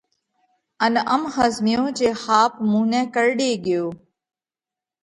ان 0.85 0.95
ام 1.15 1.23
ۿزميو 1.35 1.85
جي 1.97 2.09
ۿاپ 2.23 2.51
مُون 2.69 2.83
نئہ 2.91 3.01
ڪرڙي 3.13 3.51
ڳيوه۔ 3.63 3.89